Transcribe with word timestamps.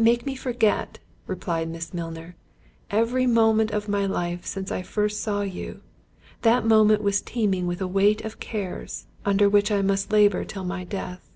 "Make 0.00 0.26
me 0.26 0.34
forget," 0.34 0.98
replied 1.28 1.68
Miss 1.68 1.94
Milner, 1.94 2.34
"every 2.90 3.24
moment 3.24 3.70
of 3.70 3.88
my 3.88 4.04
life 4.04 4.44
since 4.44 4.72
I 4.72 4.82
first 4.82 5.22
saw 5.22 5.42
you—that 5.42 6.66
moment 6.66 7.04
was 7.04 7.20
teeming 7.22 7.68
with 7.68 7.80
a 7.80 7.86
weight 7.86 8.20
of 8.24 8.40
cares, 8.40 9.06
under 9.24 9.48
which 9.48 9.70
I 9.70 9.80
must 9.80 10.10
labour 10.10 10.44
till 10.44 10.64
my 10.64 10.82
death." 10.82 11.30